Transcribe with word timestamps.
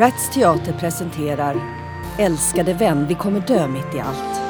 Rats 0.00 0.30
Teater 0.30 0.72
presenterar 0.72 1.56
Älskade 2.18 2.74
vän, 2.74 3.06
vi 3.06 3.14
kommer 3.14 3.40
dö 3.40 3.68
mitt 3.68 3.94
i 3.94 4.00
allt. 4.00 4.40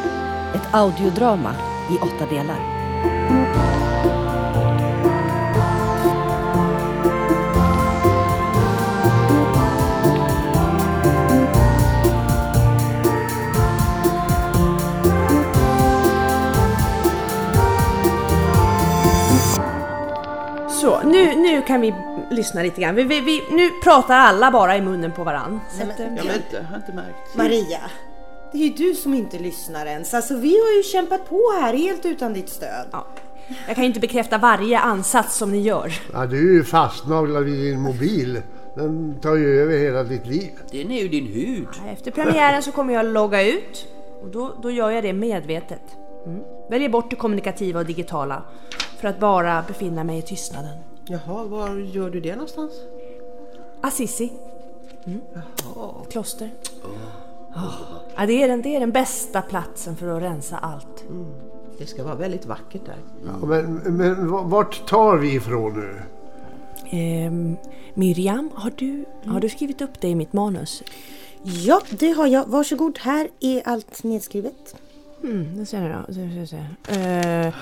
Ett 0.55 0.75
audiodrama 0.75 1.55
i 1.91 1.99
åtta 1.99 2.35
delar. 2.35 2.80
Kan 21.71 21.81
vi 21.81 21.95
lyssna 22.31 22.63
lite 22.63 22.81
grann. 22.81 22.95
Vi, 22.95 23.03
vi, 23.03 23.21
vi, 23.21 23.43
nu 23.51 23.71
pratar 23.85 24.15
alla 24.15 24.51
bara 24.51 24.77
i 24.77 24.81
munnen 24.81 25.13
på 25.13 25.25
varann. 25.25 25.61
Så 25.71 25.83
att, 25.83 26.01
eh, 26.01 26.07
Jag 26.07 26.25
vet 26.25 26.37
inte, 26.37 26.57
jag 26.57 26.63
har 26.63 26.77
inte 26.77 26.93
märkt. 26.93 27.37
Maria, 27.37 27.81
det 28.53 28.59
är 28.59 28.63
ju 28.63 28.71
du 28.71 28.95
som 28.95 29.15
inte 29.15 29.39
lyssnar 29.39 29.87
ens. 29.87 30.15
Alltså 30.15 30.37
vi 30.37 30.49
har 30.49 30.77
ju 30.77 30.83
kämpat 30.83 31.29
på 31.29 31.41
här 31.61 31.75
helt 31.75 32.07
utan 32.07 32.33
ditt 32.33 32.49
stöd. 32.49 32.87
ja. 32.93 33.07
Jag 33.67 33.75
kan 33.75 33.85
ju 33.85 33.89
inte 33.89 34.01
bekräfta 34.01 34.39
varje 34.39 34.79
ansats 34.79 35.37
som 35.37 35.53
ni 35.53 35.61
gör. 35.61 35.93
Ja, 36.13 36.27
du 36.27 36.51
är 36.51 36.55
ju 36.55 36.65
fastnavlad 36.65 37.45
vid 37.45 37.59
din 37.59 37.81
mobil. 37.81 38.43
Den 38.75 39.21
tar 39.21 39.35
ju 39.35 39.61
över 39.61 39.79
hela 39.79 40.05
ditt 40.05 40.27
liv. 40.27 40.51
Den 40.73 40.91
är 40.91 41.03
ju 41.03 41.09
din 41.09 41.27
hud. 41.27 41.69
Efter 41.93 42.11
premiären 42.11 42.63
så 42.63 42.73
kommer 42.73 42.95
jag 42.95 43.07
logga 43.07 43.43
ut 43.43 43.87
och 44.23 44.29
då, 44.29 44.55
då 44.63 44.71
gör 44.71 44.91
jag 44.91 45.05
det 45.05 45.13
medvetet. 45.13 45.83
Mm. 46.27 46.41
Väljer 46.71 46.89
bort 46.89 47.11
det 47.11 47.17
kommunikativa 47.17 47.81
och 47.81 47.87
digitala 47.87 48.43
för 49.01 49.09
att 49.09 49.21
bara 49.21 49.65
befinna 49.69 50.05
mig 50.05 50.19
i 50.19 50.23
tystnaden. 50.23 50.90
Jaha, 51.07 51.45
var 51.45 51.77
gör 51.77 52.11
du 52.11 52.21
det 52.21 52.33
någonstans? 52.33 52.73
Assisi. 53.81 54.33
Mm. 55.05 55.21
Ett 56.03 56.13
kloster. 56.13 56.51
Ja, 58.17 58.27
det, 58.27 58.43
är 58.43 58.49
den, 58.49 58.63
det 58.63 58.77
är 58.77 58.81
den 58.81 58.91
bästa 58.91 59.43
platsen 59.43 59.97
för 59.97 60.17
att 60.17 60.23
rensa 60.23 60.59
allt. 60.59 61.05
Det 61.79 61.87
ska 61.87 62.05
vara 62.05 62.15
väldigt 62.15 62.47
vackert 62.47 62.87
där. 62.87 62.97
Ja, 63.27 63.47
men, 63.47 63.75
men 63.75 64.29
vart 64.51 64.87
tar 64.87 65.17
vi 65.17 65.35
ifrån 65.35 65.73
nu? 65.73 66.03
Ehm, 66.91 67.57
Miriam, 67.95 68.51
har 68.55 68.73
du, 68.77 69.05
har 69.25 69.41
du 69.41 69.49
skrivit 69.49 69.81
upp 69.81 70.01
det 70.01 70.09
i 70.09 70.15
mitt 70.15 70.33
manus? 70.33 70.83
Ja, 71.43 71.81
det 71.91 72.11
har 72.11 72.27
jag. 72.27 72.47
Varsågod, 72.47 72.99
här 72.99 73.29
är 73.41 73.63
allt 73.69 74.03
nedskrivet. 74.03 74.77
Mm, 75.23 75.57
den 75.57 75.67
scenen 75.67 76.05
då. 76.07 76.15
Så, 76.15 76.47
så, 76.47 76.47
så. 76.47 76.93
Eh, 76.93 77.55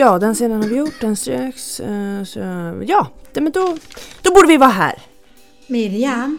ja, 0.00 0.18
den 0.18 0.34
scenen 0.34 0.62
har 0.62 0.68
vi 0.68 0.76
gjort. 0.76 1.00
Den 1.00 1.16
ströks. 1.16 1.80
eh, 1.80 2.24
så, 2.24 2.38
ja, 2.86 3.06
men 3.34 3.52
då, 3.52 3.76
då 4.22 4.34
borde 4.34 4.48
vi 4.48 4.56
vara 4.56 4.70
här. 4.70 5.02
Miriam, 5.66 6.38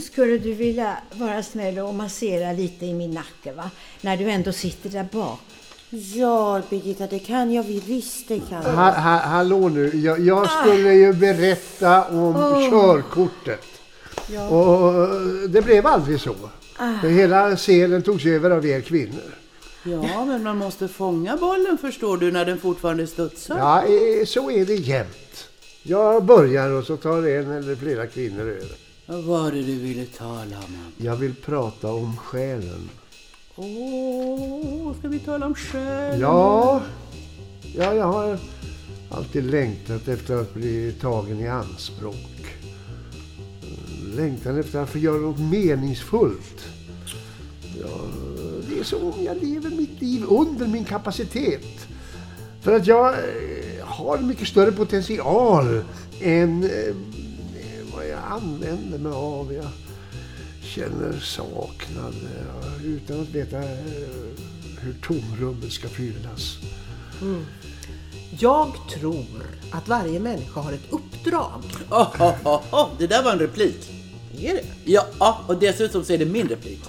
skulle 0.00 0.38
du 0.38 0.52
vilja 0.54 0.96
vara 1.12 1.42
snäll 1.42 1.78
och 1.78 1.94
massera 1.94 2.52
lite 2.52 2.86
i 2.86 2.94
min 2.94 3.10
nacke 3.10 3.52
va? 3.52 3.70
När 4.00 4.16
du 4.16 4.30
ändå 4.30 4.52
sitter 4.52 4.90
där 4.90 5.06
bak. 5.12 5.40
Ja, 6.14 6.62
Birgitta, 6.70 7.06
det 7.06 7.18
kan 7.18 7.52
jag 7.52 7.62
visst. 7.62 8.28
Det 8.28 8.38
kan 8.38 8.62
jag. 8.62 8.72
Ha, 8.72 8.90
ha, 8.90 9.16
hallå 9.18 9.68
nu, 9.68 9.96
jag, 9.96 10.20
jag 10.20 10.50
skulle 10.50 10.94
ju 10.94 11.12
berätta 11.12 12.04
om 12.04 12.34
körkortet. 12.70 13.66
Och 14.50 14.92
det 15.48 15.62
blev 15.62 15.86
aldrig 15.86 16.20
så. 16.20 16.34
För 17.00 17.08
hela 17.08 17.56
scenen 17.56 18.02
togs 18.02 18.26
över 18.26 18.50
av 18.50 18.66
er 18.66 18.80
kvinnor. 18.80 19.39
Ja, 19.84 20.24
men 20.24 20.42
man 20.42 20.56
måste 20.56 20.88
fånga 20.88 21.36
bollen 21.36 21.78
förstår 21.78 22.16
du 22.16 22.32
när 22.32 22.44
den 22.44 22.58
fortfarande 22.58 23.06
studsar. 23.06 23.58
Ja, 23.58 23.84
så 24.26 24.50
är 24.50 24.66
det 24.66 24.74
jämt. 24.74 25.48
Jag 25.82 26.24
börjar 26.24 26.70
och 26.70 26.84
så 26.84 26.96
tar 26.96 27.28
en 27.28 27.50
eller 27.50 27.76
flera 27.76 28.06
kvinnor 28.06 28.40
över. 28.40 28.76
Vad 29.06 29.24
var 29.24 29.50
det 29.52 29.62
du 29.62 29.78
ville 29.78 30.06
tala 30.06 30.58
om? 30.58 30.76
Jag 30.96 31.16
vill 31.16 31.34
prata 31.34 31.92
om 31.92 32.16
själen. 32.16 32.90
Åh, 33.56 34.98
ska 34.98 35.08
vi 35.08 35.18
tala 35.18 35.46
om 35.46 35.54
själ? 35.54 36.20
Ja, 36.20 36.82
ja, 37.76 37.94
jag 37.94 38.06
har 38.06 38.38
alltid 39.10 39.44
längtat 39.44 40.08
efter 40.08 40.36
att 40.36 40.54
bli 40.54 40.94
tagen 41.00 41.40
i 41.40 41.48
anspråk. 41.48 42.56
Längtan 44.16 44.58
efter 44.58 44.78
att 44.78 44.90
få 44.90 44.98
göra 44.98 45.18
något 45.18 45.40
meningsfullt. 45.40 46.64
Ja, 47.80 48.00
är 48.80 48.84
som 48.84 49.04
om 49.04 49.24
jag 49.24 49.42
lever 49.42 49.70
mitt 49.70 50.00
liv 50.00 50.24
under 50.28 50.66
min 50.66 50.84
kapacitet. 50.84 51.86
För 52.60 52.72
att 52.76 52.86
jag 52.86 53.08
eh, 53.08 53.84
har 53.84 54.18
mycket 54.18 54.48
större 54.48 54.72
potential 54.72 55.84
än 56.20 56.64
eh, 56.64 56.94
vad 57.94 58.08
jag 58.08 58.18
använder 58.28 58.98
mig 58.98 59.12
av. 59.12 59.52
Jag 59.52 59.68
känner 60.62 61.20
saknad 61.20 62.14
utan 62.84 63.20
att 63.20 63.28
veta 63.28 63.58
eh, 63.58 63.66
hur 64.80 64.94
tomrummet 65.02 65.72
ska 65.72 65.88
fyllas. 65.88 66.58
Jag 68.38 68.72
tror 68.90 69.26
att 69.70 69.88
varje 69.88 70.20
människa 70.20 70.60
har 70.60 70.72
ett 70.72 70.90
uppdrag. 70.90 71.62
Oh, 71.90 72.22
oh, 72.22 72.46
oh, 72.46 72.74
oh. 72.74 72.88
Det 72.98 73.06
där 73.06 73.22
var 73.22 73.32
en 73.32 73.38
replik. 73.38 73.90
Är 74.38 74.54
det? 74.54 74.64
Ja, 74.84 75.06
ja, 75.18 75.40
och 75.46 75.58
dessutom 75.58 76.04
så 76.04 76.12
är 76.12 76.18
det 76.18 76.26
min 76.26 76.48
replik. 76.48 76.80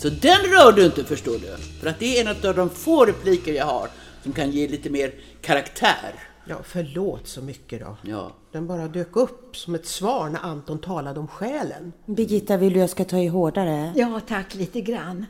Så 0.00 0.08
den 0.08 0.40
rör 0.40 0.72
du 0.72 0.84
inte 0.84 1.04
förstår 1.04 1.32
du. 1.38 1.56
För 1.80 1.86
att 1.86 1.98
det 1.98 2.18
är 2.18 2.20
en 2.20 2.48
av 2.48 2.56
de 2.56 2.70
få 2.70 3.04
repliker 3.04 3.52
jag 3.52 3.66
har 3.66 3.88
som 4.22 4.32
kan 4.32 4.50
ge 4.50 4.68
lite 4.68 4.90
mer 4.90 5.14
karaktär. 5.40 6.14
Ja, 6.44 6.56
förlåt 6.64 7.28
så 7.28 7.42
mycket 7.42 7.80
då. 7.80 7.96
Ja. 8.02 8.32
Den 8.52 8.66
bara 8.66 8.88
dök 8.88 9.16
upp 9.16 9.56
som 9.56 9.74
ett 9.74 9.86
svar 9.86 10.28
när 10.28 10.40
Anton 10.40 10.78
talade 10.78 11.20
om 11.20 11.28
själen. 11.28 11.92
Birgitta, 12.06 12.56
vill 12.56 12.72
du 12.72 12.80
jag 12.80 12.90
ska 12.90 13.04
ta 13.04 13.18
i 13.18 13.26
hårdare? 13.26 13.92
Ja, 13.96 14.20
tack 14.28 14.54
lite 14.54 14.80
grann. 14.80 15.26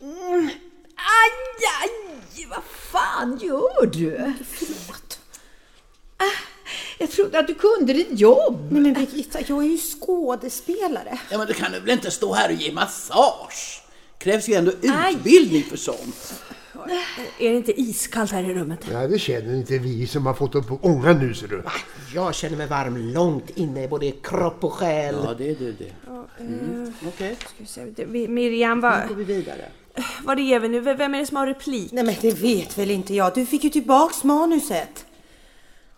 Mm. 0.00 0.48
Aj, 0.96 1.30
aj! 1.82 2.46
Vad 2.50 2.64
fan 2.64 3.38
gör 3.42 3.86
du? 3.86 4.34
Förlåt. 4.44 5.05
Ah, 6.98 7.02
Jag 7.02 7.10
trodde 7.10 7.38
att 7.38 7.46
du 7.46 7.54
kunde 7.54 7.92
ditt 7.92 8.20
jobb. 8.20 8.66
Nej 8.70 8.80
men 8.82 8.92
Birgitta, 8.94 9.38
jag 9.46 9.62
är 9.64 9.68
ju 9.68 9.78
skådespelare. 9.78 11.18
Ja, 11.30 11.38
men 11.38 11.46
du 11.46 11.52
kan 11.52 11.72
väl 11.72 11.88
inte 11.90 12.10
stå 12.10 12.32
här 12.34 12.48
och 12.48 12.54
ge 12.62 12.72
massage? 12.72 13.82
Krävs 14.18 14.48
ju 14.48 14.54
ändå 14.54 14.72
utbildning 14.82 15.62
för 15.62 15.76
sånt. 15.76 16.34
Är 17.38 17.50
det 17.50 17.56
inte 17.56 17.80
iskallt 17.80 18.30
här 18.32 18.50
i 18.50 18.54
rummet? 18.54 18.80
Ja, 18.92 19.06
det 19.08 19.18
känner 19.18 19.54
inte 19.54 19.78
vi 19.78 20.06
som 20.06 20.26
har 20.26 20.34
fått 20.34 20.54
upp 20.54 20.66
på 20.68 20.78
ångan 20.82 21.18
nu 21.18 21.34
ser 21.34 21.48
du. 21.48 21.62
Jag 22.14 22.34
känner 22.34 22.56
mig 22.56 22.66
varm 22.66 22.96
långt 22.96 23.50
inne 23.54 23.84
i 23.84 23.88
både 23.88 24.10
kropp 24.10 24.64
och 24.64 24.72
själ. 24.72 25.14
Ja, 25.24 25.34
det 25.38 25.50
är 25.50 25.54
du 25.54 25.72
det. 25.72 25.92
Mm. 26.40 26.92
Okej, 27.08 27.36
vi- 27.96 28.28
Miriam, 28.28 28.80
vad, 28.80 29.00
då 29.02 29.08
går 29.08 29.14
vi 29.14 29.24
vidare. 29.24 29.64
vad 30.24 30.38
är 30.38 30.60
vi 30.60 30.68
nu? 30.68 30.80
Vem 30.80 31.14
är 31.14 31.18
det 31.18 31.26
som 31.26 31.36
har 31.36 31.46
replik? 31.46 31.92
Nej 31.92 32.04
men 32.04 32.14
det 32.20 32.32
vet 32.42 32.78
väl 32.78 32.90
inte 32.90 33.14
jag. 33.14 33.34
Du 33.34 33.46
fick 33.46 33.64
ju 33.64 33.70
tillbaks 33.70 34.24
manuset. 34.24 35.04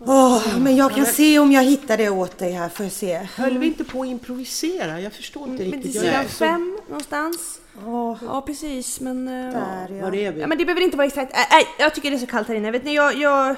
Åh, 0.01 0.59
men 0.59 0.77
jag 0.77 0.95
kan 0.95 1.07
se 1.07 1.39
om 1.39 1.53
jag 1.53 1.63
hittar 1.65 1.97
det 1.97 2.09
åt 2.11 2.39
dig 2.39 2.53
här, 2.53 2.69
får 2.69 2.85
jag 2.87 2.93
se. 2.93 3.17
Höll 3.17 3.59
vi 3.59 3.67
inte 3.67 3.85
på 3.85 4.03
att 4.03 4.09
improvisera? 4.09 5.01
Jag 5.01 5.13
förstår 5.13 5.49
inte 5.49 5.63
Men 5.65 5.73
riktigt. 5.73 6.03
är 6.03 6.23
så- 6.23 6.29
fem 6.29 6.79
någonstans. 6.89 7.61
Åh, 7.87 8.17
Ja, 8.23 8.43
precis, 8.43 9.01
men... 9.01 9.29
eh, 9.29 9.53
där 9.53 9.89
ja. 9.91 10.03
Var 10.05 10.15
är 10.15 10.33
vi? 10.33 10.41
Ja, 10.41 10.47
men 10.47 10.59
det 10.59 10.65
behöver 10.65 10.83
inte 10.83 10.97
vara 10.97 11.07
exakt. 11.07 11.33
Nej, 11.35 11.47
nej, 11.51 11.65
jag 11.79 11.95
tycker 11.95 12.11
det 12.11 12.17
är 12.17 12.19
så 12.19 12.27
kallt 12.27 12.49
här 12.49 12.55
inne. 12.55 12.71
Vet 12.71 12.85
ni, 12.85 12.95
jag... 12.95 13.17
Jag, 13.17 13.51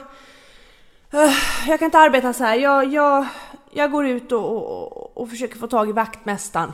eh, 1.13 1.33
jag 1.69 1.79
kan 1.79 1.87
inte 1.87 1.99
arbeta 1.99 2.33
så 2.33 2.45
här. 2.45 2.57
Jag, 2.57 2.93
jag, 2.93 3.27
jag 3.73 3.91
går 3.91 4.07
ut 4.07 4.33
och, 4.33 4.45
och, 4.57 5.17
och 5.17 5.31
försöker 5.31 5.59
få 5.59 5.67
tag 5.67 5.89
i 5.89 5.93
vaktmästaren. 5.93 6.73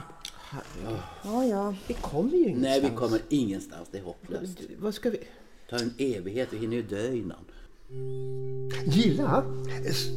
Ja, 1.24 1.44
ja. 1.44 1.74
Vi 1.86 1.94
kommer 1.94 2.30
ju 2.30 2.38
ingenstans. 2.38 2.62
Nej, 2.62 2.80
vi 2.90 2.96
kommer 2.96 3.20
ingenstans. 3.28 3.88
Det 3.92 3.98
är 3.98 4.02
hopplöst. 4.02 4.58
Vad 4.78 4.94
ska 4.94 5.10
vi... 5.10 5.16
Det 5.16 5.76
tar 5.76 5.84
en 5.84 5.94
evighet, 5.98 6.48
vi 6.50 6.58
hinner 6.58 6.76
ju 6.76 6.82
dö 6.82 7.12
innan. 7.12 7.38
Gilla, 8.84 9.44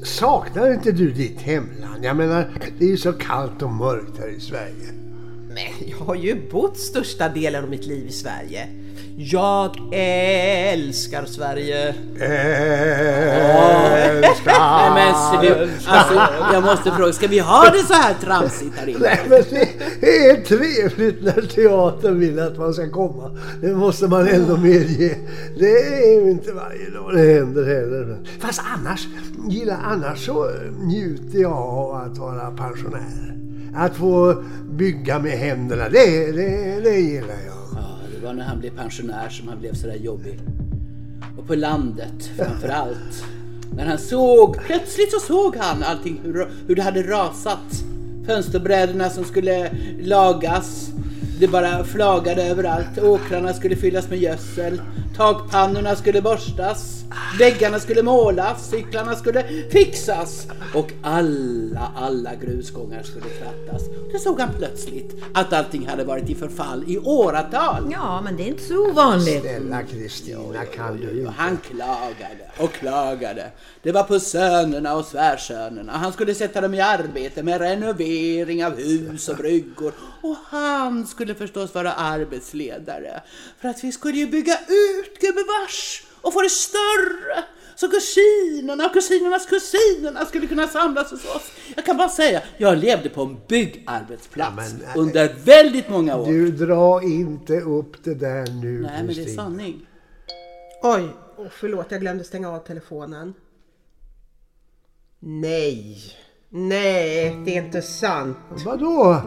saknar 0.04 0.74
inte 0.74 0.92
du 0.92 1.12
ditt 1.12 1.42
hemland? 1.42 2.06
Jag 2.06 2.18
menar, 2.18 2.52
det 2.80 2.86
är 2.86 2.90
ju 2.90 2.98
så 2.98 3.14
kallt 3.14 3.62
och 3.62 3.72
mörkt 3.72 4.18
här 4.20 4.28
i 4.28 4.40
Sverige. 4.40 4.92
Men 5.48 5.90
jag 5.90 5.98
har 5.98 6.16
ju 6.16 6.50
bott 6.50 6.78
största 6.78 7.30
delen 7.30 7.64
av 7.64 7.70
mitt 7.70 7.86
liv 7.86 8.08
i 8.08 8.12
Sverige. 8.12 8.68
Jag 9.22 9.78
älskar 9.92 11.26
Sverige. 11.26 11.88
Älskar. 14.28 14.60
Nej 14.60 14.92
men 14.96 15.14
sluta. 15.40 15.92
Alltså, 15.92 16.14
jag 16.54 16.64
måste 16.64 16.92
fråga, 16.92 17.14
ska 17.14 17.28
vi 17.28 17.40
ha 17.40 17.70
det 17.70 17.84
så 17.84 17.94
här 17.94 18.14
tramsigt 18.14 18.78
här 18.78 18.90
inne? 18.90 19.00
Nej, 19.00 19.20
men 19.30 19.44
det 20.02 20.28
är 20.30 20.36
trevligt 20.42 21.24
när 21.24 21.42
teatern 21.42 22.20
vill 22.20 22.40
att 22.40 22.58
man 22.58 22.74
ska 22.74 22.90
komma. 22.90 23.38
Det 23.62 23.76
måste 23.76 24.08
man 24.08 24.28
ändå 24.28 24.58
medge. 24.58 25.18
Det 25.58 25.72
är 25.72 26.22
ju 26.24 26.32
inte 26.32 26.52
varje 26.52 26.90
dag 26.90 27.14
det 27.14 27.34
händer 27.34 27.66
heller. 27.66 28.18
Fast 28.40 28.62
annars, 28.78 29.08
gilla 29.50 29.78
annars 29.78 30.26
så 30.26 30.50
njuter 30.82 31.40
jag 31.40 31.58
av 31.58 31.96
att 31.96 32.18
vara 32.18 32.52
pensionär. 32.52 33.36
Att 33.76 33.96
få 33.96 34.44
bygga 34.70 35.20
med 35.20 35.32
händerna, 35.32 35.90
det, 35.90 36.32
det, 36.32 36.80
det 36.84 37.00
gillar 37.00 37.36
jag. 37.48 37.59
Det 38.30 38.34
var 38.34 38.40
när 38.40 38.50
han 38.50 38.60
blev 38.60 38.72
pensionär 38.72 39.30
som 39.30 39.48
han 39.48 39.60
blev 39.60 39.74
sådär 39.74 39.96
jobbig. 39.96 40.40
Och 41.38 41.48
på 41.48 41.56
landet 41.56 42.32
framför 42.38 42.70
allt. 42.70 43.24
När 43.76 43.86
han 43.86 43.98
såg, 43.98 44.58
plötsligt 44.58 45.12
så 45.12 45.20
såg 45.20 45.56
han 45.56 45.84
allting 45.84 46.22
hur, 46.24 46.48
hur 46.68 46.76
det 46.76 46.82
hade 46.82 47.04
rasat 47.04 47.84
Fönsterbrädorna 48.26 49.10
som 49.10 49.24
skulle 49.24 49.72
lagas. 50.02 50.90
Det 51.40 51.48
bara 51.48 51.84
flagade 51.84 52.44
överallt. 52.44 52.98
Åkrarna 52.98 53.54
skulle 53.54 53.76
fyllas 53.76 54.10
med 54.10 54.20
gödsel. 54.20 54.82
Takpannorna 55.18 55.96
skulle 55.96 56.22
borstas. 56.22 57.04
Väggarna 57.40 57.80
skulle 57.80 58.04
målas. 58.04 58.70
Cyklarna 58.70 59.16
skulle 59.16 59.44
fixas. 59.72 60.48
Och 60.74 60.92
alla, 61.02 61.92
alla 61.96 62.36
grusgångar 62.36 63.04
skulle 63.04 63.26
krattas. 63.26 63.84
Då 64.14 64.20
såg 64.20 64.40
han 64.40 64.50
plötsligt 64.58 65.24
att 65.34 65.54
allting 65.54 65.88
hade 65.88 66.04
varit 66.04 66.30
i 66.30 66.36
förfall 66.36 66.84
i 66.88 66.98
åratal. 66.98 67.90
Ja, 67.92 68.22
men 68.22 68.38
det 68.38 68.44
är 68.44 68.48
inte 68.48 68.64
så 68.64 68.90
ovanligt. 68.90 69.42
Snälla 69.42 69.84
Kristina, 69.84 70.66
kan 70.76 70.98
du 70.98 71.20
inte? 71.20 71.34
han 71.38 71.58
klagade 71.58 72.52
och 72.58 72.74
klagade. 72.74 73.52
Det 73.82 73.92
var 73.92 74.04
på 74.04 74.20
sönerna 74.20 74.96
och 74.96 75.06
svärsönerna. 75.06 75.92
Han 75.92 76.14
skulle 76.14 76.36
sätta 76.36 76.62
dem 76.62 76.74
i 76.74 76.82
arbete 76.82 77.44
med 77.44 77.62
renovering 77.62 78.66
av 78.66 78.78
hus 78.78 79.30
och 79.30 79.38
bryggor. 79.38 79.94
Och 80.22 80.38
han 80.50 81.08
skulle 81.08 81.29
förstås 81.36 81.76
vara 81.76 81.94
arbetsledare. 81.94 83.24
För 83.62 83.70
att 83.70 83.84
vi 83.84 83.92
skulle 83.92 84.18
ju 84.18 84.28
bygga 84.28 84.54
ut 84.54 85.20
gubevars 85.20 86.04
och 86.22 86.34
få 86.34 86.42
det 86.42 86.50
större. 86.50 87.44
Så 87.76 87.88
kusinerna 87.88 88.86
och 88.86 88.94
kusinernas 88.94 89.46
kusinerna 89.46 90.26
skulle 90.26 90.48
kunna 90.48 90.68
samlas 90.68 91.12
hos 91.12 91.26
oss. 91.26 91.52
Jag 91.76 91.86
kan 91.86 91.98
bara 91.98 92.10
säga, 92.10 92.42
jag 92.58 92.78
levde 92.78 93.10
på 93.10 93.22
en 93.22 93.38
byggarbetsplats 93.48 94.56
Ja, 94.58 94.78
men, 94.80 94.90
äh, 94.90 94.98
under 94.98 95.34
väldigt 95.44 95.90
många 95.90 96.18
år. 96.18 96.28
Du 96.28 96.52
dra 96.52 97.04
inte 97.04 97.60
upp 97.62 98.04
det 98.04 98.14
där 98.14 98.46
nu 98.62 98.82
Nej, 98.82 99.04
men 99.04 99.16
det 99.16 99.24
är 99.24 99.36
sanning. 99.36 99.88
Oj, 100.84 101.10
oh, 101.38 101.48
förlåt 101.52 101.86
jag 101.90 102.02
glömde 102.02 102.24
stänga 102.24 102.50
av 102.50 102.60
telefonen. 102.60 103.34
Nej, 105.20 105.98
nej 106.50 107.42
det 107.46 107.58
är 107.58 107.66
inte 107.66 107.82
sant. 107.82 108.38
Vadå? 108.66 109.22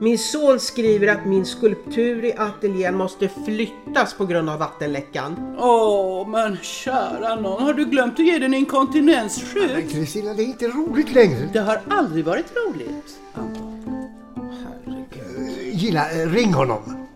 Min 0.00 0.18
son 0.18 0.60
skriver 0.60 1.08
att 1.08 1.26
min 1.26 1.46
skulptur 1.46 2.24
i 2.24 2.32
ateljén 2.36 2.96
måste 2.96 3.28
flyttas 3.28 4.14
på 4.14 4.26
grund 4.26 4.50
av 4.50 4.58
vattenläckan. 4.58 5.56
Åh, 5.58 6.28
men 6.28 6.56
kära 6.62 7.34
någon, 7.34 7.62
har 7.62 7.74
du 7.74 7.84
glömt 7.84 8.12
att 8.12 8.26
ge 8.26 8.38
den 8.38 8.54
inkontinensskydd? 8.54 9.70
Men 9.72 9.88
Kristina, 9.88 10.34
det 10.34 10.42
är 10.42 10.46
inte 10.46 10.68
roligt 10.68 11.14
längre. 11.14 11.48
Det 11.52 11.58
har 11.58 11.80
aldrig 11.88 12.24
varit 12.24 12.52
roligt. 12.56 13.18
Gilla, 15.72 16.10
eh, 16.10 16.30
ring 16.30 16.54
honom. 16.54 17.06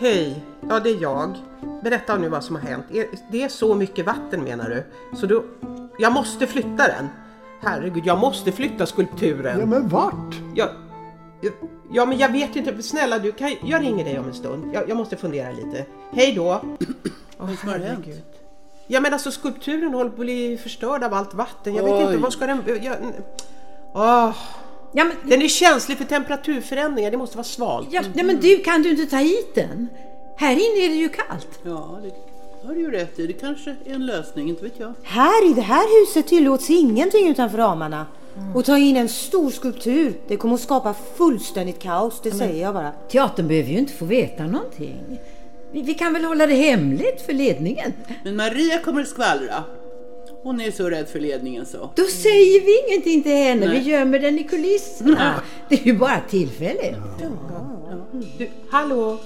Hej, 0.00 0.42
ja 0.68 0.80
det 0.80 0.90
är 0.90 1.02
jag. 1.02 1.36
Berätta 1.82 2.16
nu 2.16 2.28
vad 2.28 2.44
som 2.44 2.56
har 2.56 2.62
hänt. 2.62 2.84
Det 3.30 3.42
är 3.42 3.48
så 3.48 3.74
mycket 3.74 4.06
vatten 4.06 4.44
menar 4.44 4.68
du? 4.68 4.84
Så 5.16 5.26
du, 5.26 5.42
jag 5.98 6.12
måste 6.12 6.46
flytta 6.46 6.86
den? 6.86 7.08
Herregud, 7.60 8.06
jag 8.06 8.18
måste 8.18 8.52
flytta 8.52 8.86
skulpturen. 8.86 9.60
Ja, 9.60 9.66
men 9.66 9.88
vart? 9.88 10.34
Ja, 10.54 10.68
ja, 11.40 11.50
ja, 11.92 12.06
men 12.06 12.18
jag 12.18 12.32
vet 12.32 12.56
inte. 12.56 12.82
Snälla 12.82 13.18
du, 13.18 13.32
kan, 13.32 13.56
jag 13.64 13.82
ringer 13.82 14.04
dig 14.04 14.18
om 14.18 14.26
en 14.26 14.34
stund. 14.34 14.70
Jag, 14.74 14.88
jag 14.88 14.96
måste 14.96 15.16
fundera 15.16 15.50
lite. 15.52 15.86
Hej 16.12 16.32
då! 16.32 16.52
Hänt? 17.38 17.58
herregud. 17.62 18.22
Ja 18.86 19.00
men 19.00 19.12
alltså 19.12 19.30
skulpturen 19.30 19.94
håller 19.94 20.10
på 20.10 20.14
att 20.14 20.20
bli 20.20 20.58
förstörd 20.62 21.02
av 21.04 21.14
allt 21.14 21.34
vatten. 21.34 21.74
Jag 21.74 21.84
vet 21.84 22.00
inte, 22.00 22.12
Oj. 22.12 22.16
vad 22.16 22.32
ska 22.32 22.46
den... 22.46 22.62
Jag, 22.82 22.96
åh, 23.94 24.32
Ja 24.92 25.04
men, 25.04 25.16
den 25.30 25.42
är 25.42 25.48
känslig 25.48 25.98
för 25.98 26.04
temperaturförändringar, 26.04 27.10
det 27.10 27.16
måste 27.16 27.36
vara 27.36 27.44
svalt. 27.44 27.88
ja, 27.90 28.02
nej, 28.14 28.24
men 28.24 28.40
du, 28.40 28.58
kan 28.58 28.82
du 28.82 28.90
inte 28.90 29.06
ta 29.06 29.16
hit 29.16 29.54
den? 29.54 29.88
Här 30.36 30.52
inne 30.52 30.84
är 30.86 30.88
det 30.88 30.94
ju 30.94 31.08
kallt. 31.08 31.48
Ja, 31.62 31.98
det 32.02 32.10
har 32.66 32.74
du 32.74 32.80
ju 32.80 32.90
rätt 32.90 33.18
i. 33.18 33.26
Det 33.26 33.32
kanske 33.32 33.70
är 33.86 33.94
en 33.94 34.06
lösning, 34.06 34.48
inte 34.48 34.62
vet 34.62 34.80
jag. 34.80 34.94
Här 35.02 35.50
i 35.50 35.54
det 35.54 35.60
här 35.60 36.00
huset 36.00 36.26
tillåts 36.26 36.70
ingenting 36.70 37.28
utanför 37.28 37.58
ramarna. 37.58 38.06
Och 38.54 38.64
ta 38.64 38.78
in 38.78 38.96
en 38.96 39.08
stor 39.08 39.50
skulptur, 39.50 40.12
det 40.28 40.36
kommer 40.36 40.54
att 40.54 40.60
skapa 40.60 40.94
fullständigt 41.16 41.78
kaos, 41.78 42.20
det 42.22 42.30
säger 42.30 42.62
jag 42.62 42.74
bara. 42.74 42.92
Teatern 43.08 43.48
behöver 43.48 43.70
ju 43.70 43.78
inte 43.78 43.92
få 43.92 44.04
veta 44.04 44.46
någonting. 44.46 45.18
Vi, 45.72 45.82
vi 45.82 45.94
kan 45.94 46.12
väl 46.12 46.24
hålla 46.24 46.46
det 46.46 46.54
hemligt 46.54 47.20
för 47.26 47.32
ledningen? 47.32 47.92
Men 48.24 48.36
Maria 48.36 48.78
kommer 48.78 49.00
att 49.00 49.08
skvallra. 49.08 49.64
Hon 50.42 50.60
är 50.60 50.70
så 50.70 50.90
rädd 50.90 51.08
för 51.08 51.20
ledningen 51.20 51.66
så. 51.66 51.90
Då 51.94 52.04
säger 52.04 52.60
vi 52.64 52.88
ingenting 52.88 53.22
till 53.22 53.32
henne. 53.32 53.66
Nej. 53.66 53.78
Vi 53.78 53.90
gömmer 53.90 54.18
den 54.18 54.38
i 54.38 54.44
kulisserna. 54.44 55.42
Det 55.68 55.74
är 55.74 55.86
ju 55.86 55.98
bara 55.98 56.20
tillfälligt. 56.30 56.96
Du, 58.38 58.48
hallå! 58.70 59.18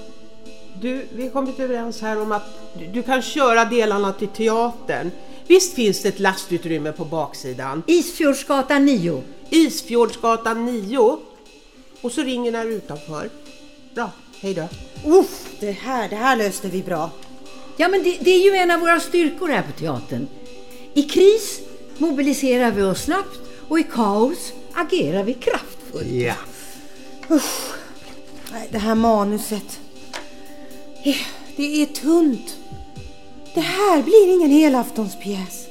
Du, 0.80 1.06
vi 1.12 1.22
har 1.22 1.30
kommit 1.30 1.60
överens 1.60 2.00
här 2.00 2.20
om 2.20 2.32
att 2.32 2.74
du, 2.78 2.86
du 2.86 3.02
kan 3.02 3.22
köra 3.22 3.64
delarna 3.64 4.12
till 4.12 4.28
teatern. 4.28 5.10
Visst 5.46 5.74
finns 5.74 6.02
det 6.02 6.08
ett 6.08 6.20
lastutrymme 6.20 6.92
på 6.92 7.04
baksidan? 7.04 7.82
Isfjordsgatan 7.86 8.84
9. 8.84 9.22
Isfjordsgatan 9.50 10.66
9. 10.66 11.19
Och 12.00 12.12
så 12.12 12.22
ringer 12.22 12.52
när 12.52 12.66
utanför. 12.66 13.30
Bra, 13.94 14.10
hej 14.40 14.54
då. 14.54 14.69
Uff, 15.10 15.46
det 15.60 15.72
här, 15.72 16.08
det 16.08 16.16
här 16.16 16.36
löste 16.36 16.69
vi 16.69 16.82
bra. 16.82 17.10
Ja, 17.76 17.88
men 17.88 18.02
det, 18.02 18.19
det 18.20 18.30
är 18.30 18.44
ju 18.44 18.56
en 18.56 18.70
av 18.70 18.80
våra 18.80 19.00
styrkor 19.00 19.48
här 19.48 19.62
på 19.62 19.72
teatern. 19.72 20.26
I 20.94 21.02
kris 21.02 21.60
mobiliserar 21.98 22.70
vi 22.70 22.82
oss 22.82 23.02
snabbt 23.02 23.40
och 23.69 23.78
i 23.78 23.82
kaos 23.82 24.52
agerar 24.74 25.24
vi 25.24 25.34
kraftfullt. 25.34 26.06
Ja. 26.06 26.34
Nej, 28.52 28.69
det 28.70 28.78
här 28.78 28.94
manuset. 28.94 29.81
Det 31.56 31.82
är 31.82 31.87
tunt. 31.87 32.56
Det 33.54 33.60
här 33.60 34.02
blir 34.02 34.34
ingen 34.34 34.50
helaftonspjäs. 34.50 35.66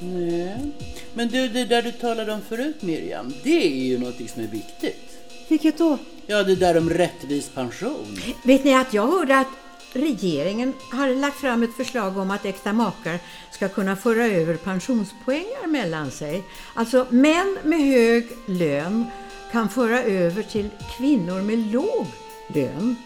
Nej. 0.00 0.72
Men 1.14 1.28
du, 1.28 1.48
det 1.48 1.64
där 1.64 1.82
du 1.82 1.92
talade 1.92 2.32
om 2.32 2.40
förut 2.48 2.82
Miriam, 2.82 3.34
det 3.42 3.66
är 3.66 3.84
ju 3.84 3.98
något 3.98 4.30
som 4.30 4.42
är 4.42 4.46
viktigt. 4.46 5.18
Vilket 5.48 5.78
då? 5.78 5.98
Ja, 6.26 6.42
det 6.42 6.54
där 6.54 6.78
om 6.78 6.90
rättvis 6.90 7.48
pension. 7.48 8.18
Vet 8.44 8.64
ni 8.64 8.74
att 8.74 8.94
jag 8.94 9.06
hörde 9.06 9.38
att 9.38 9.48
regeringen 9.92 10.72
har 10.92 11.08
lagt 11.08 11.40
fram 11.40 11.62
ett 11.62 11.76
förslag 11.76 12.18
om 12.18 12.30
att 12.30 12.44
äkta 12.44 12.72
makar 12.72 13.18
ska 13.52 13.68
kunna 13.68 13.96
föra 13.96 14.26
över 14.26 14.56
pensionspoängar 14.56 15.66
mellan 15.66 16.10
sig. 16.10 16.42
Alltså 16.74 17.06
män 17.10 17.58
med 17.62 17.80
hög 17.80 18.28
lön 18.46 19.04
kan 19.52 19.68
föra 19.68 20.02
över 20.02 20.42
till 20.42 20.68
kvinnor 20.96 21.42
med 21.42 21.58
låg 21.72 22.06
lön. 22.54 22.96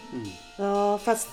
Ja, 0.57 0.97
fast 0.97 1.29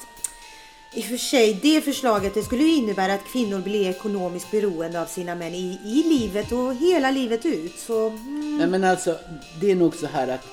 i 0.98 1.00
och 1.00 1.04
för 1.04 1.16
sig, 1.16 1.58
det 1.62 1.80
förslaget 1.80 2.34
det 2.34 2.42
skulle 2.42 2.62
ju 2.62 2.74
innebära 2.74 3.14
att 3.14 3.24
kvinnor 3.32 3.58
blir 3.58 3.88
ekonomiskt 3.88 4.50
beroende 4.50 5.00
av 5.00 5.06
sina 5.06 5.34
män 5.34 5.54
i, 5.54 5.78
i 5.84 6.02
livet 6.08 6.52
och 6.52 6.74
hela 6.74 7.10
livet 7.10 7.46
ut. 7.46 7.78
Så 7.78 8.06
mm, 8.08 8.58
Nej, 8.58 8.66
men 8.66 8.84
alltså, 8.84 9.18
det 9.60 9.70
är 9.70 9.74
nog 9.74 9.94
så 9.94 10.06
här 10.06 10.28
att 10.28 10.46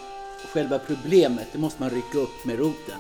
själva 0.53 0.79
problemet, 0.79 1.48
det 1.51 1.58
måste 1.58 1.81
man 1.81 1.89
rycka 1.89 2.17
upp 2.17 2.46
med 2.46 2.60
roten. 2.60 3.00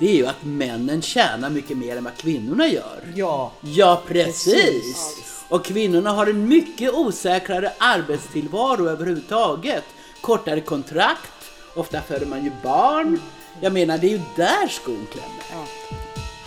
Det 0.00 0.10
är 0.10 0.14
ju 0.14 0.26
att 0.26 0.44
männen 0.44 1.02
tjänar 1.02 1.50
mycket 1.50 1.76
mer 1.76 1.96
än 1.96 2.04
vad 2.04 2.16
kvinnorna 2.16 2.68
gör. 2.68 3.00
Ja. 3.14 3.52
Ja, 3.60 4.02
precis. 4.08 5.16
Och 5.48 5.64
kvinnorna 5.64 6.10
har 6.10 6.26
en 6.26 6.48
mycket 6.48 6.94
osäkrare 6.94 7.72
arbetstillvaro 7.78 8.88
överhuvudtaget. 8.88 9.84
Kortare 10.20 10.60
kontrakt, 10.60 11.50
ofta 11.74 12.00
föder 12.00 12.26
man 12.26 12.44
ju 12.44 12.50
barn. 12.62 13.20
Jag 13.60 13.72
menar, 13.72 13.98
det 13.98 14.06
är 14.06 14.10
ju 14.10 14.20
där 14.36 14.68
skon 14.68 15.06
klämmer. 15.12 15.66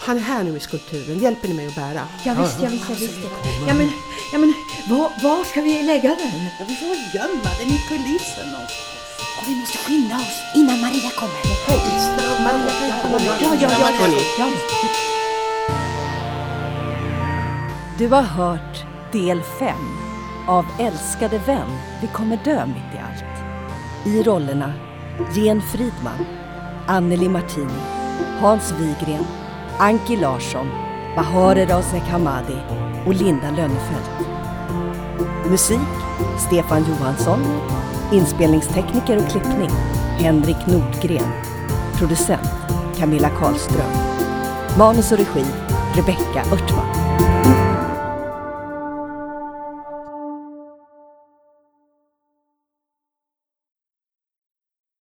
Han 0.06 0.18
är 0.18 0.22
här 0.22 0.44
nu 0.44 0.58
i 0.58 0.60
skulpturen, 0.60 1.20
hjälper 1.20 1.48
ni 1.48 1.54
mig 1.54 1.68
att 1.68 1.76
bära? 1.76 2.02
Ja 2.24 2.34
visst, 2.34 2.58
ja 2.62 2.70
visst, 2.70 2.90
ja 2.90 2.96
visst. 3.00 3.20
Ja 3.68 3.74
men, 3.74 3.92
ja, 4.32 4.38
men 4.38 4.54
var, 4.90 5.12
var 5.24 5.44
ska 5.44 5.62
vi 5.62 5.84
lägga 5.84 6.10
den? 6.10 6.50
Ja, 6.60 6.66
vi 6.68 6.76
får 6.76 6.88
väl 6.88 7.16
gömma 7.16 7.50
den 7.60 7.68
i 7.68 7.80
kulissen 7.88 8.48
någonstans. 8.52 8.74
och 9.38 9.50
vi 9.50 9.56
måste 9.56 9.78
skynda 9.78 10.16
oss 10.16 10.38
innan 10.56 10.82
Maria 10.82 11.10
kommer. 11.10 11.36
Ja, 11.68 13.56
ja, 13.62 13.70
ja, 13.80 13.90
ja. 14.40 14.48
Du 17.98 18.08
har 18.08 18.22
hört 18.22 18.86
del 19.12 19.42
5 19.60 19.76
av 20.48 20.66
Älskade 20.80 21.38
vän, 21.38 21.78
vi 22.02 22.08
kommer 22.08 22.40
dö 22.44 22.66
mitt 22.66 22.96
i 22.96 22.98
allt. 22.98 23.26
I 24.06 24.24
rollerna 24.24 24.74
Jen 25.36 25.62
Fridman, 25.62 26.26
Anneli 26.88 27.30
Martini, 27.30 27.80
Hans 28.40 28.72
Wigren, 28.72 29.26
Anki 29.80 30.16
Larsson, 30.16 30.68
Bahare 31.16 31.66
Razek 31.66 32.04
Hamadi 32.04 32.58
och 33.06 33.14
Linda 33.14 33.52
Lönnefelt. 33.52 34.10
Musik 35.50 35.80
Stefan 36.48 36.86
Johansson. 36.90 37.40
Inspelningstekniker 38.12 39.18
och 39.18 39.30
klippning 39.30 39.70
Henrik 40.18 40.68
Nordgren. 40.68 41.32
Producent 41.98 42.50
Camilla 42.98 43.30
Karlström. 43.30 43.92
Manus 44.78 45.12
och 45.12 45.18
regi 45.18 45.46
Rebecka 45.96 46.44
Örtman. 46.52 47.65